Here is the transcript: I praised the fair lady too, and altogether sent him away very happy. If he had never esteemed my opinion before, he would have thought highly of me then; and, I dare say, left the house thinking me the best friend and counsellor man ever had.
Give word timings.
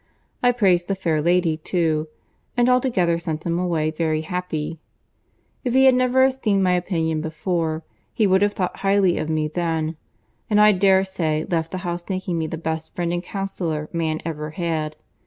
I 0.41 0.51
praised 0.51 0.87
the 0.87 0.95
fair 0.95 1.21
lady 1.21 1.57
too, 1.57 2.07
and 2.57 2.67
altogether 2.67 3.19
sent 3.19 3.45
him 3.45 3.59
away 3.59 3.91
very 3.91 4.21
happy. 4.21 4.79
If 5.63 5.75
he 5.75 5.85
had 5.85 5.93
never 5.93 6.23
esteemed 6.23 6.63
my 6.63 6.73
opinion 6.73 7.21
before, 7.21 7.83
he 8.11 8.25
would 8.25 8.41
have 8.41 8.53
thought 8.53 8.77
highly 8.77 9.19
of 9.19 9.29
me 9.29 9.47
then; 9.47 9.97
and, 10.49 10.59
I 10.59 10.71
dare 10.71 11.03
say, 11.03 11.45
left 11.47 11.69
the 11.69 11.77
house 11.85 12.01
thinking 12.01 12.39
me 12.39 12.47
the 12.47 12.57
best 12.57 12.95
friend 12.95 13.13
and 13.13 13.21
counsellor 13.21 13.89
man 13.93 14.21
ever 14.25 14.49
had. 14.49 14.95